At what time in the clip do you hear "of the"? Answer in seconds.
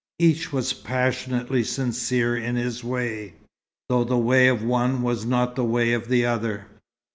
5.93-6.25